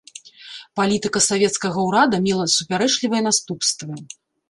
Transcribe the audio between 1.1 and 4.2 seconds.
савецкага ўрада мела супярэчлівыя наступствы.